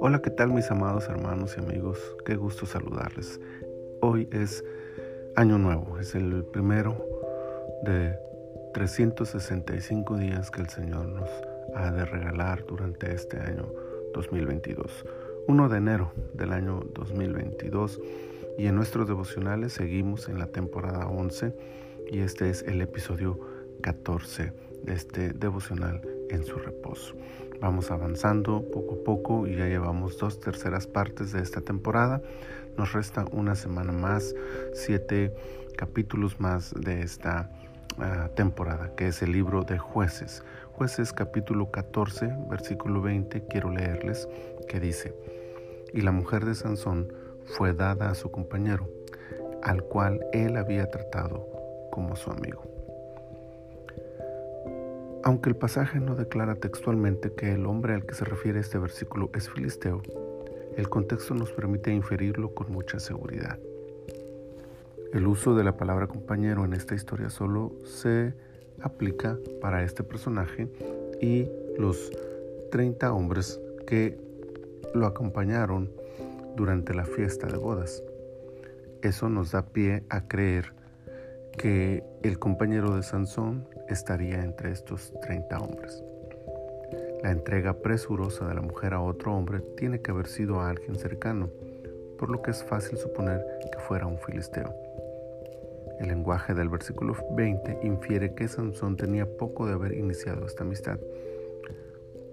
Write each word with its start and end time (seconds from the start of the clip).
Hola, 0.00 0.20
¿qué 0.22 0.30
tal 0.30 0.50
mis 0.52 0.70
amados 0.70 1.08
hermanos 1.08 1.54
y 1.56 1.60
amigos? 1.60 1.98
Qué 2.24 2.34
gusto 2.34 2.66
saludarles. 2.66 3.40
Hoy 4.00 4.28
es 4.32 4.64
Año 5.36 5.58
Nuevo, 5.58 5.98
es 6.00 6.14
el 6.16 6.44
primero 6.44 7.06
de 7.84 8.18
365 8.74 10.16
días 10.16 10.50
que 10.50 10.62
el 10.62 10.68
Señor 10.68 11.06
nos 11.06 11.30
ha 11.76 11.92
de 11.92 12.04
regalar 12.04 12.64
durante 12.66 13.14
este 13.14 13.38
año 13.38 13.72
2022. 14.14 15.04
1 15.46 15.68
de 15.68 15.76
enero 15.78 16.12
del 16.34 16.52
año 16.52 16.80
2022 16.94 18.00
y 18.58 18.66
en 18.66 18.74
nuestros 18.74 19.06
devocionales 19.06 19.72
seguimos 19.72 20.28
en 20.28 20.38
la 20.38 20.46
temporada 20.48 21.06
11 21.06 21.54
y 22.10 22.20
este 22.20 22.50
es 22.50 22.62
el 22.62 22.80
episodio 22.82 23.38
14 23.82 24.44
de 24.44 24.67
este 24.86 25.32
devocional 25.32 26.00
en 26.30 26.44
su 26.44 26.56
reposo. 26.56 27.14
Vamos 27.60 27.90
avanzando 27.90 28.62
poco 28.70 28.94
a 28.94 29.04
poco 29.04 29.46
y 29.46 29.56
ya 29.56 29.66
llevamos 29.66 30.18
dos 30.18 30.38
terceras 30.38 30.86
partes 30.86 31.32
de 31.32 31.42
esta 31.42 31.60
temporada. 31.60 32.22
Nos 32.76 32.92
resta 32.92 33.24
una 33.32 33.56
semana 33.56 33.92
más, 33.92 34.34
siete 34.72 35.34
capítulos 35.76 36.38
más 36.38 36.72
de 36.74 37.02
esta 37.02 37.50
ah, 37.98 38.30
temporada, 38.36 38.94
que 38.94 39.08
es 39.08 39.22
el 39.22 39.32
libro 39.32 39.64
de 39.64 39.78
jueces. 39.78 40.44
Jueces 40.72 41.12
capítulo 41.12 41.72
14, 41.72 42.32
versículo 42.48 43.02
20, 43.02 43.46
quiero 43.46 43.70
leerles, 43.70 44.28
que 44.68 44.78
dice, 44.78 45.12
y 45.92 46.02
la 46.02 46.12
mujer 46.12 46.44
de 46.44 46.54
Sansón 46.54 47.12
fue 47.44 47.72
dada 47.72 48.10
a 48.10 48.14
su 48.14 48.30
compañero, 48.30 48.88
al 49.64 49.82
cual 49.82 50.20
él 50.32 50.56
había 50.56 50.88
tratado 50.88 51.48
como 51.90 52.14
su 52.14 52.30
amigo. 52.30 52.77
Aunque 55.24 55.50
el 55.50 55.56
pasaje 55.56 56.00
no 56.00 56.14
declara 56.14 56.54
textualmente 56.54 57.32
que 57.32 57.52
el 57.52 57.66
hombre 57.66 57.94
al 57.94 58.06
que 58.06 58.14
se 58.14 58.24
refiere 58.24 58.60
este 58.60 58.78
versículo 58.78 59.30
es 59.34 59.50
filisteo, 59.50 60.02
el 60.76 60.88
contexto 60.88 61.34
nos 61.34 61.50
permite 61.50 61.92
inferirlo 61.92 62.54
con 62.54 62.70
mucha 62.70 63.00
seguridad. 63.00 63.58
El 65.12 65.26
uso 65.26 65.54
de 65.54 65.64
la 65.64 65.76
palabra 65.76 66.06
compañero 66.06 66.64
en 66.64 66.72
esta 66.72 66.94
historia 66.94 67.30
solo 67.30 67.72
se 67.84 68.34
aplica 68.80 69.38
para 69.60 69.82
este 69.82 70.04
personaje 70.04 70.68
y 71.20 71.48
los 71.78 72.12
30 72.70 73.12
hombres 73.12 73.60
que 73.86 74.18
lo 74.94 75.06
acompañaron 75.06 75.90
durante 76.56 76.94
la 76.94 77.04
fiesta 77.04 77.46
de 77.46 77.56
bodas. 77.56 78.02
Eso 79.02 79.28
nos 79.28 79.52
da 79.52 79.66
pie 79.66 80.04
a 80.10 80.28
creer 80.28 80.77
que 81.58 82.04
el 82.22 82.38
compañero 82.38 82.94
de 82.94 83.02
Sansón 83.02 83.66
estaría 83.88 84.44
entre 84.44 84.70
estos 84.70 85.12
30 85.20 85.58
hombres. 85.58 86.04
La 87.22 87.32
entrega 87.32 87.74
presurosa 87.74 88.46
de 88.46 88.54
la 88.54 88.62
mujer 88.62 88.94
a 88.94 89.00
otro 89.00 89.34
hombre 89.34 89.60
tiene 89.76 90.00
que 90.00 90.12
haber 90.12 90.28
sido 90.28 90.60
a 90.60 90.70
alguien 90.70 90.96
cercano, 90.96 91.50
por 92.16 92.30
lo 92.30 92.40
que 92.42 92.52
es 92.52 92.62
fácil 92.62 92.96
suponer 92.96 93.44
que 93.72 93.78
fuera 93.80 94.06
un 94.06 94.18
filisteo. 94.18 94.72
El 95.98 96.08
lenguaje 96.08 96.54
del 96.54 96.68
versículo 96.68 97.16
20 97.32 97.80
infiere 97.82 98.34
que 98.34 98.46
Sansón 98.46 98.96
tenía 98.96 99.26
poco 99.26 99.66
de 99.66 99.72
haber 99.72 99.94
iniciado 99.94 100.46
esta 100.46 100.62
amistad. 100.62 101.00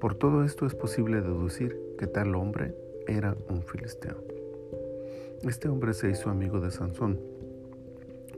Por 0.00 0.16
todo 0.16 0.44
esto 0.44 0.66
es 0.66 0.74
posible 0.74 1.22
deducir 1.22 1.80
que 1.98 2.06
tal 2.06 2.34
hombre 2.34 2.74
era 3.08 3.34
un 3.48 3.62
filisteo. 3.62 4.22
Este 5.42 5.70
hombre 5.70 5.94
se 5.94 6.10
hizo 6.10 6.28
amigo 6.28 6.60
de 6.60 6.70
Sansón, 6.70 7.33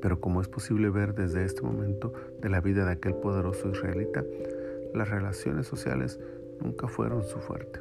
pero 0.00 0.20
como 0.20 0.40
es 0.40 0.48
posible 0.48 0.90
ver 0.90 1.14
desde 1.14 1.44
este 1.44 1.62
momento 1.62 2.12
de 2.40 2.48
la 2.48 2.60
vida 2.60 2.84
de 2.84 2.92
aquel 2.92 3.14
poderoso 3.14 3.70
israelita, 3.70 4.24
las 4.94 5.08
relaciones 5.08 5.66
sociales 5.66 6.18
nunca 6.60 6.88
fueron 6.88 7.22
su 7.24 7.38
fuerte, 7.38 7.80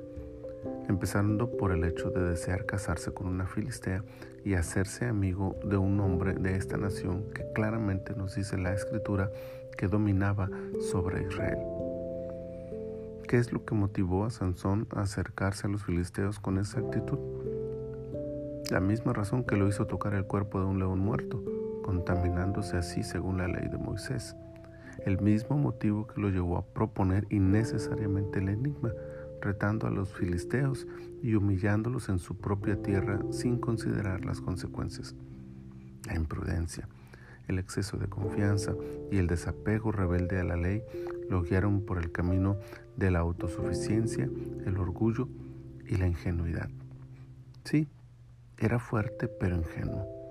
empezando 0.89 1.49
por 1.57 1.71
el 1.71 1.83
hecho 1.83 2.09
de 2.09 2.21
desear 2.21 2.65
casarse 2.65 3.13
con 3.13 3.27
una 3.27 3.47
filistea 3.47 4.03
y 4.43 4.53
hacerse 4.53 5.05
amigo 5.05 5.55
de 5.63 5.77
un 5.77 5.99
hombre 5.99 6.33
de 6.33 6.55
esta 6.55 6.77
nación 6.77 7.23
que 7.33 7.45
claramente 7.53 8.13
nos 8.15 8.35
dice 8.35 8.57
la 8.57 8.73
escritura 8.73 9.31
que 9.77 9.87
dominaba 9.87 10.49
sobre 10.91 11.23
Israel. 11.23 11.59
¿Qué 13.27 13.37
es 13.37 13.51
lo 13.51 13.65
que 13.65 13.73
motivó 13.73 14.25
a 14.25 14.29
Sansón 14.29 14.87
a 14.91 15.01
acercarse 15.01 15.65
a 15.65 15.69
los 15.69 15.83
filisteos 15.83 16.39
con 16.39 16.59
esa 16.59 16.79
actitud? 16.79 17.17
La 18.69 18.79
misma 18.79 19.13
razón 19.13 19.43
que 19.43 19.55
lo 19.55 19.67
hizo 19.67 19.87
tocar 19.87 20.13
el 20.13 20.25
cuerpo 20.25 20.59
de 20.59 20.65
un 20.65 20.77
león 20.77 20.99
muerto, 20.99 21.43
contaminándose 21.85 22.77
así 22.77 23.03
según 23.03 23.37
la 23.37 23.47
ley 23.47 23.67
de 23.69 23.77
Moisés. 23.77 24.35
El 25.05 25.21
mismo 25.21 25.55
motivo 25.55 26.07
que 26.07 26.19
lo 26.19 26.29
llevó 26.29 26.57
a 26.57 26.65
proponer 26.65 27.27
innecesariamente 27.29 28.39
el 28.39 28.49
enigma, 28.49 28.91
retando 29.39 29.85
a 29.85 29.91
los 29.91 30.11
filisteos 30.11 30.87
y 31.21 31.35
humillándolos 31.35 32.09
en 32.09 32.17
su 32.17 32.37
propia 32.37 32.81
tierra 32.81 33.19
sin 33.29 33.59
considerar 33.59 34.25
las 34.25 34.41
consecuencias. 34.41 35.13
La 36.07 36.15
imprudencia, 36.15 36.89
el 37.47 37.59
exceso 37.59 37.97
de 37.97 38.07
confianza 38.07 38.73
y 39.11 39.17
el 39.17 39.27
desapego 39.27 39.91
rebelde 39.91 40.39
a 40.39 40.43
la 40.43 40.55
ley 40.55 40.81
lo 41.29 41.43
guiaron 41.43 41.85
por 41.85 41.99
el 41.99 42.11
camino 42.11 42.57
de 42.97 43.11
la 43.11 43.19
autosuficiencia, 43.19 44.27
el 44.65 44.77
orgullo 44.79 45.29
y 45.87 45.97
la 45.97 46.07
ingenuidad. 46.07 46.69
Sí, 47.63 47.87
era 48.57 48.79
fuerte 48.79 49.27
pero 49.27 49.55
ingenuo 49.55 50.24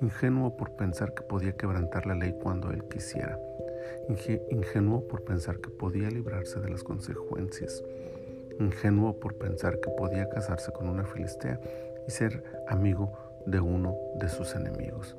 ingenuo 0.00 0.56
por 0.56 0.72
pensar 0.76 1.14
que 1.14 1.22
podía 1.22 1.56
quebrantar 1.56 2.06
la 2.06 2.14
ley 2.14 2.34
cuando 2.40 2.70
él 2.70 2.84
quisiera, 2.84 3.38
ingenuo 4.50 5.06
por 5.08 5.24
pensar 5.24 5.58
que 5.58 5.70
podía 5.70 6.10
librarse 6.10 6.60
de 6.60 6.70
las 6.70 6.84
consecuencias, 6.84 7.82
ingenuo 8.60 9.18
por 9.18 9.34
pensar 9.34 9.80
que 9.80 9.90
podía 9.90 10.28
casarse 10.28 10.72
con 10.72 10.88
una 10.88 11.04
filistea 11.04 11.60
y 12.06 12.10
ser 12.10 12.44
amigo 12.68 13.12
de 13.46 13.60
uno 13.60 13.96
de 14.20 14.28
sus 14.28 14.54
enemigos. 14.54 15.16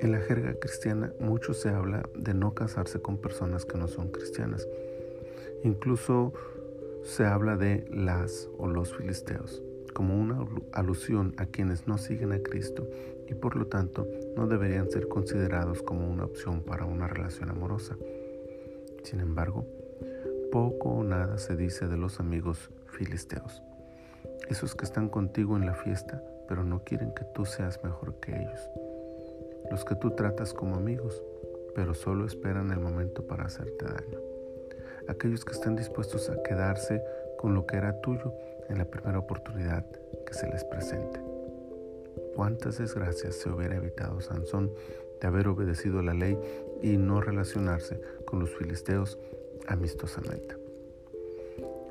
En 0.00 0.12
la 0.12 0.20
jerga 0.20 0.54
cristiana 0.54 1.12
mucho 1.18 1.52
se 1.52 1.68
habla 1.68 2.08
de 2.14 2.34
no 2.34 2.54
casarse 2.54 3.00
con 3.02 3.18
personas 3.18 3.66
que 3.66 3.76
no 3.76 3.86
son 3.86 4.10
cristianas. 4.10 4.66
Incluso 5.62 6.32
se 7.02 7.26
habla 7.26 7.56
de 7.56 7.86
las 7.90 8.48
o 8.56 8.66
los 8.66 8.94
filisteos 8.94 9.62
como 9.90 10.18
una 10.18 10.44
alusión 10.72 11.34
a 11.36 11.46
quienes 11.46 11.86
no 11.86 11.98
siguen 11.98 12.32
a 12.32 12.40
Cristo 12.40 12.86
y 13.28 13.34
por 13.34 13.56
lo 13.56 13.66
tanto 13.66 14.06
no 14.36 14.46
deberían 14.46 14.90
ser 14.90 15.08
considerados 15.08 15.82
como 15.82 16.08
una 16.08 16.24
opción 16.24 16.62
para 16.62 16.84
una 16.84 17.06
relación 17.06 17.50
amorosa. 17.50 17.96
Sin 19.02 19.20
embargo, 19.20 19.66
poco 20.50 20.90
o 20.90 21.04
nada 21.04 21.38
se 21.38 21.56
dice 21.56 21.86
de 21.86 21.96
los 21.96 22.20
amigos 22.20 22.70
filisteos, 22.88 23.62
esos 24.48 24.74
que 24.74 24.84
están 24.84 25.08
contigo 25.08 25.56
en 25.56 25.66
la 25.66 25.74
fiesta 25.74 26.22
pero 26.48 26.64
no 26.64 26.82
quieren 26.82 27.14
que 27.14 27.24
tú 27.32 27.44
seas 27.44 27.82
mejor 27.84 28.16
que 28.16 28.34
ellos, 28.34 28.68
los 29.70 29.84
que 29.84 29.94
tú 29.94 30.10
tratas 30.10 30.52
como 30.52 30.74
amigos 30.76 31.22
pero 31.74 31.94
solo 31.94 32.26
esperan 32.26 32.72
el 32.72 32.80
momento 32.80 33.26
para 33.26 33.44
hacerte 33.44 33.84
daño, 33.84 34.18
aquellos 35.08 35.44
que 35.44 35.52
están 35.52 35.76
dispuestos 35.76 36.28
a 36.28 36.42
quedarse 36.42 37.02
con 37.38 37.54
lo 37.54 37.64
que 37.66 37.76
era 37.76 38.00
tuyo 38.00 38.34
en 38.70 38.78
la 38.78 38.84
primera 38.84 39.18
oportunidad 39.18 39.84
que 40.24 40.32
se 40.32 40.48
les 40.48 40.64
presente. 40.64 41.20
¿Cuántas 42.34 42.78
desgracias 42.78 43.34
se 43.34 43.50
hubiera 43.50 43.76
evitado 43.76 44.20
Sansón 44.20 44.72
de 45.20 45.26
haber 45.26 45.48
obedecido 45.48 46.02
la 46.02 46.14
ley 46.14 46.38
y 46.80 46.96
no 46.96 47.20
relacionarse 47.20 48.00
con 48.24 48.40
los 48.40 48.50
filisteos 48.50 49.18
amistosamente? 49.66 50.56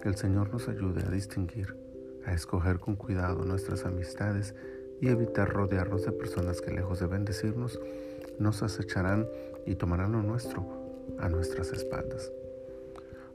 Que 0.01 0.09
el 0.09 0.15
Señor 0.15 0.51
nos 0.51 0.67
ayude 0.69 1.03
a 1.05 1.11
distinguir, 1.11 1.75
a 2.25 2.33
escoger 2.33 2.79
con 2.79 2.95
cuidado 2.95 3.43
nuestras 3.43 3.85
amistades 3.85 4.55
y 5.01 5.09
evitar 5.09 5.49
rodearnos 5.49 6.05
de 6.05 6.11
personas 6.11 6.61
que 6.61 6.71
lejos 6.71 6.99
de 6.99 7.07
bendecirnos, 7.07 7.79
nos 8.39 8.63
acecharán 8.63 9.27
y 9.65 9.75
tomarán 9.75 10.13
lo 10.13 10.23
nuestro 10.23 10.65
a 11.19 11.27
nuestras 11.27 11.71
espaldas. 11.71 12.31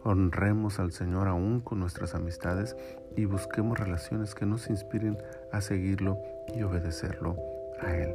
Honremos 0.06 0.80
al 0.80 0.92
Señor 0.92 1.28
aún 1.28 1.62
con 1.62 1.80
nuestras 1.80 2.14
amistades 2.14 2.76
y 3.16 3.24
busquemos 3.24 3.78
relaciones 3.78 4.34
que 4.34 4.44
nos 4.44 4.68
inspiren 4.68 5.16
a 5.50 5.62
seguirlo 5.62 6.18
y 6.54 6.62
obedecerlo 6.62 7.36
a 7.80 7.96
Él. 7.96 8.14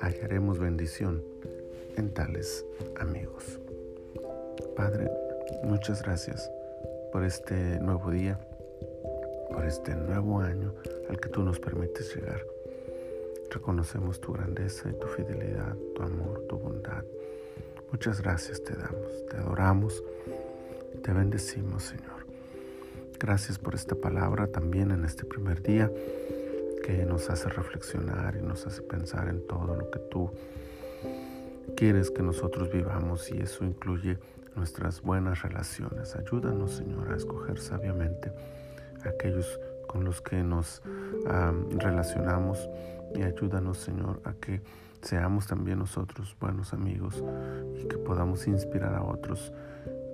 Hallaremos 0.00 0.58
bendición 0.58 1.24
en 1.96 2.12
tales 2.12 2.66
amigos. 2.98 3.58
Padre, 4.76 5.10
muchas 5.64 6.02
gracias 6.02 6.50
por 7.12 7.24
este 7.24 7.80
nuevo 7.80 8.10
día, 8.10 8.38
por 9.50 9.64
este 9.64 9.94
nuevo 9.94 10.40
año 10.40 10.74
al 11.08 11.18
que 11.18 11.30
tú 11.30 11.42
nos 11.42 11.58
permites 11.58 12.14
llegar. 12.14 12.44
Reconocemos 13.50 14.20
tu 14.20 14.34
grandeza 14.34 14.90
y 14.90 14.92
tu 14.92 15.06
fidelidad, 15.06 15.74
tu 15.94 16.02
amor, 16.02 16.44
tu 16.46 16.58
bondad. 16.58 17.04
Muchas 17.90 18.20
gracias 18.20 18.62
te 18.62 18.74
damos, 18.74 19.26
te 19.30 19.38
adoramos 19.38 20.04
te 21.02 21.12
bendecimos, 21.12 21.84
Señor. 21.84 22.26
Gracias 23.18 23.58
por 23.58 23.74
esta 23.74 23.94
palabra 23.94 24.46
también 24.46 24.90
en 24.90 25.04
este 25.04 25.24
primer 25.24 25.62
día 25.62 25.90
que 26.84 27.04
nos 27.04 27.28
hace 27.30 27.48
reflexionar 27.48 28.36
y 28.36 28.42
nos 28.42 28.66
hace 28.66 28.82
pensar 28.82 29.28
en 29.28 29.46
todo 29.46 29.74
lo 29.76 29.90
que 29.90 29.98
tú 29.98 30.30
quieres 31.76 32.10
que 32.10 32.22
nosotros 32.22 32.70
vivamos 32.72 33.30
y 33.30 33.38
eso 33.38 33.64
incluye 33.64 34.18
nuestras 34.56 35.02
buenas 35.02 35.42
relaciones. 35.42 36.16
Ayúdanos, 36.16 36.72
Señor, 36.72 37.12
a 37.12 37.16
escoger 37.16 37.58
sabiamente 37.58 38.32
aquellos 39.04 39.58
con 39.86 40.04
los 40.04 40.20
que 40.20 40.42
nos 40.42 40.82
relacionamos 41.70 42.68
y 43.14 43.22
ayúdanos, 43.22 43.78
Señor, 43.78 44.20
a 44.24 44.34
que 44.34 44.60
seamos 45.02 45.46
también 45.46 45.78
nosotros 45.78 46.36
buenos 46.40 46.72
amigos 46.72 47.22
y 47.82 47.86
que 47.86 47.96
podamos 47.96 48.46
inspirar 48.46 48.94
a 48.94 49.02
otros 49.02 49.52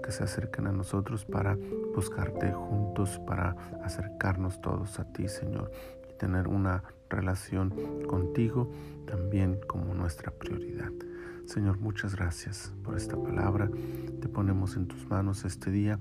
que 0.06 0.12
se 0.12 0.22
acerquen 0.22 0.68
a 0.68 0.72
nosotros 0.72 1.24
para 1.24 1.58
buscarte 1.92 2.52
juntos, 2.52 3.20
para 3.26 3.56
acercarnos 3.82 4.60
todos 4.60 5.00
a 5.00 5.04
ti, 5.12 5.28
Señor, 5.28 5.72
y 6.08 6.16
tener 6.16 6.46
una 6.46 6.84
relación 7.10 7.74
contigo 8.06 8.70
también 9.06 9.58
como 9.66 9.94
nuestra 9.94 10.30
prioridad. 10.30 10.92
Señor, 11.44 11.78
muchas 11.78 12.14
gracias 12.14 12.72
por 12.84 12.96
esta 12.96 13.20
palabra. 13.20 13.68
Te 14.20 14.28
ponemos 14.28 14.76
en 14.76 14.86
tus 14.86 15.08
manos 15.08 15.44
este 15.44 15.72
día 15.72 15.98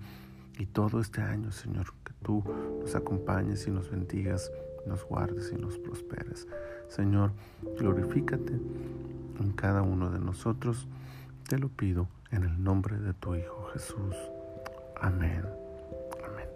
y 0.59 0.67
todo 0.67 0.99
este 1.01 1.21
año, 1.21 1.51
Señor, 1.51 1.87
que 2.03 2.13
tú 2.23 2.43
nos 2.79 2.95
acompañes 2.95 3.67
y 3.67 3.71
nos 3.71 3.89
bendigas, 3.89 4.51
nos 4.85 5.03
guardes 5.03 5.51
y 5.51 5.59
nos 5.59 5.79
prosperes. 5.79 6.47
Señor, 6.89 7.31
glorifícate 7.79 8.53
en 9.39 9.51
cada 9.53 9.81
uno 9.81 10.11
de 10.11 10.19
nosotros. 10.19 10.87
Te 11.47 11.57
lo 11.57 11.69
pido 11.69 12.07
en 12.31 12.43
el 12.43 12.63
nombre 12.63 12.97
de 12.97 13.13
tu 13.13 13.35
Hijo 13.35 13.69
Jesús. 13.73 14.15
Amén. 14.95 15.43
Amén. 16.23 16.47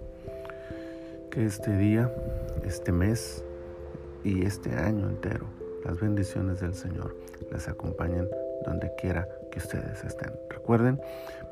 Que 1.31 1.45
este 1.45 1.75
día, 1.77 2.12
este 2.63 2.92
mes 2.92 3.44
y 4.24 4.45
este 4.45 4.74
año 4.75 5.10
entero, 5.10 5.45
las 5.86 6.00
bendiciones 6.00 6.60
del 6.60 6.74
Señor 6.74 7.16
les 7.51 7.68
acompañen 7.68 8.27
donde 8.66 8.92
quiera 9.00 9.27
que 9.51 9.60
ustedes 9.60 10.04
estén. 10.04 10.31
Recuerden, 10.50 11.00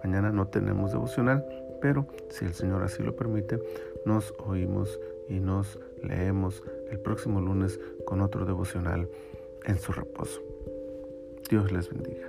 mañana 0.04 0.32
no 0.32 0.48
tenemos 0.48 0.92
devocional, 0.92 1.46
pero 1.82 2.08
si 2.30 2.46
el 2.46 2.54
Señor 2.54 2.84
así 2.84 3.04
lo 3.04 3.16
permite, 3.16 3.60
nos 4.06 4.34
oímos 4.40 5.00
y 5.30 5.40
nos 5.40 5.80
leemos 6.04 6.64
el 6.90 7.00
próximo 7.00 7.42
lunes 7.42 7.80
con 8.06 8.22
otro 8.22 8.46
devocional 8.46 9.10
en 9.66 9.78
su 9.78 9.92
reposo. 9.92 10.42
Dios 11.50 11.72
les 11.72 11.90
bendiga. 11.90 12.28